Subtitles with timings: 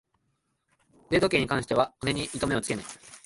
[1.11, 2.85] 腕時計に関しては金に糸目をつけない